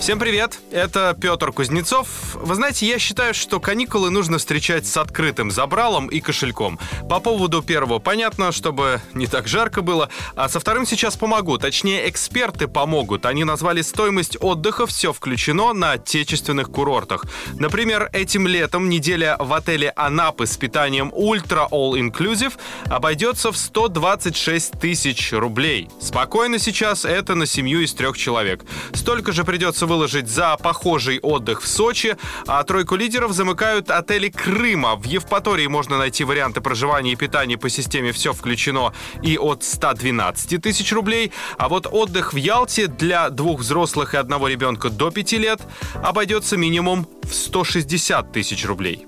Всем 0.00 0.18
привет, 0.18 0.58
это 0.70 1.16
Петр 1.18 1.50
Кузнецов. 1.50 2.08
Вы 2.34 2.56
знаете, 2.56 2.86
я 2.86 2.98
считаю, 2.98 3.32
что 3.32 3.58
каникулы 3.58 4.10
нужно 4.10 4.36
встречать 4.36 4.86
с 4.86 4.98
открытым 4.98 5.50
забралом 5.50 6.08
и 6.08 6.20
кошельком. 6.20 6.78
По 7.08 7.20
поводу 7.20 7.62
первого 7.62 8.00
понятно, 8.00 8.52
чтобы 8.52 9.00
не 9.14 9.26
так 9.26 9.48
жарко 9.48 9.80
было, 9.80 10.10
а 10.36 10.50
со 10.50 10.60
вторым 10.60 10.84
сейчас 10.84 11.16
помогу. 11.16 11.56
Точнее, 11.56 12.06
эксперты 12.10 12.68
помогут. 12.68 13.24
Они 13.24 13.44
назвали 13.44 13.80
стоимость 13.80 14.36
отдыха 14.40 14.86
«Все 14.86 15.14
включено» 15.14 15.72
на 15.72 15.92
отечественных 15.92 16.70
курортах. 16.70 17.24
Например, 17.58 18.10
этим 18.12 18.46
летом 18.46 18.90
неделя 18.90 19.36
в 19.38 19.54
отеле 19.54 19.90
Анапы 19.96 20.46
с 20.46 20.58
питанием 20.58 21.14
Ultra 21.16 21.66
All 21.70 21.92
Inclusive 21.92 22.52
обойдется 22.90 23.52
в 23.52 23.56
126 23.56 24.72
тысяч 24.78 25.32
рублей. 25.32 25.88
Спокойно 25.98 26.58
сейчас 26.58 27.06
это 27.06 27.34
на 27.34 27.46
семью 27.46 27.80
из 27.80 27.94
трех 27.94 28.18
человек. 28.18 28.64
Столько 28.92 29.32
же 29.32 29.44
придется 29.44 29.83
выложить 29.86 30.28
за 30.28 30.56
похожий 30.56 31.20
отдых 31.20 31.62
в 31.62 31.68
Сочи, 31.68 32.16
а 32.46 32.62
тройку 32.64 32.96
лидеров 32.96 33.32
замыкают 33.32 33.90
отели 33.90 34.28
Крыма. 34.28 34.96
В 34.96 35.04
Евпатории 35.04 35.66
можно 35.66 35.98
найти 35.98 36.24
варианты 36.24 36.60
проживания 36.60 37.12
и 37.12 37.16
питания 37.16 37.56
по 37.56 37.68
системе 37.68 38.12
«Все 38.12 38.32
включено» 38.32 38.92
и 39.22 39.38
от 39.38 39.64
112 39.64 40.62
тысяч 40.62 40.92
рублей, 40.92 41.32
а 41.58 41.68
вот 41.68 41.86
отдых 41.90 42.32
в 42.32 42.36
Ялте 42.36 42.86
для 42.86 43.30
двух 43.30 43.60
взрослых 43.60 44.14
и 44.14 44.16
одного 44.16 44.48
ребенка 44.48 44.90
до 44.90 45.10
5 45.10 45.32
лет 45.32 45.60
обойдется 46.02 46.56
минимум 46.56 47.06
в 47.22 47.34
160 47.34 48.32
тысяч 48.32 48.64
рублей. 48.64 49.06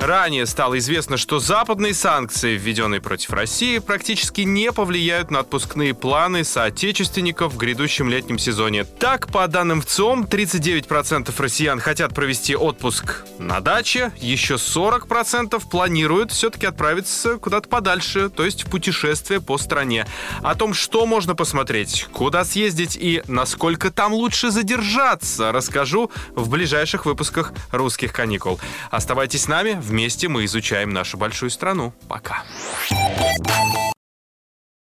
Ранее 0.00 0.44
стало 0.46 0.78
известно, 0.78 1.16
что 1.16 1.38
западные 1.38 1.94
санкции, 1.94 2.56
введенные 2.56 3.00
против 3.00 3.30
России, 3.30 3.78
практически 3.78 4.42
не 4.42 4.72
повлияют 4.72 5.30
на 5.30 5.40
отпускные 5.40 5.94
планы 5.94 6.44
соотечественников 6.44 7.54
в 7.54 7.56
грядущем 7.56 8.10
летнем 8.10 8.38
сезоне. 8.38 8.84
Так, 9.24 9.32
по 9.32 9.48
данным 9.48 9.80
ВЦИОМ, 9.80 10.24
39% 10.24 11.32
россиян 11.38 11.80
хотят 11.80 12.12
провести 12.12 12.54
отпуск 12.54 13.24
на 13.38 13.60
даче, 13.60 14.12
еще 14.18 14.56
40% 14.56 15.62
планируют 15.70 16.30
все-таки 16.30 16.66
отправиться 16.66 17.38
куда-то 17.38 17.70
подальше, 17.70 18.28
то 18.28 18.44
есть 18.44 18.64
в 18.64 18.70
путешествие 18.70 19.40
по 19.40 19.56
стране. 19.56 20.06
О 20.42 20.54
том, 20.54 20.74
что 20.74 21.06
можно 21.06 21.34
посмотреть, 21.34 22.06
куда 22.12 22.44
съездить 22.44 22.98
и 23.00 23.22
насколько 23.26 23.90
там 23.90 24.12
лучше 24.12 24.50
задержаться, 24.50 25.52
расскажу 25.52 26.10
в 26.34 26.50
ближайших 26.50 27.06
выпусках 27.06 27.54
«Русских 27.72 28.12
каникул». 28.12 28.60
Оставайтесь 28.90 29.44
с 29.44 29.48
нами, 29.48 29.80
вместе 29.80 30.28
мы 30.28 30.44
изучаем 30.44 30.92
нашу 30.92 31.16
большую 31.16 31.48
страну. 31.48 31.94
Пока. 32.08 32.42